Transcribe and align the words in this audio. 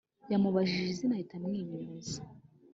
yamubajije 0.31 0.89
izina 0.93 1.13
ahita 1.15 1.33
amwimyoza 1.37 2.17